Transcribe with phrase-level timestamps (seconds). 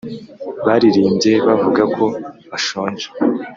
[0.65, 2.05] baririmbye bavuga ko
[2.49, 3.07] bashonje